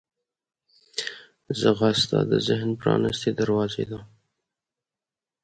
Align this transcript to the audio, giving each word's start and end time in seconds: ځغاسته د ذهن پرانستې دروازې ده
ځغاسته 1.59 2.17
د 2.31 2.33
ذهن 2.47 2.69
پرانستې 2.81 3.29
دروازې 3.39 3.83
ده 3.91 3.99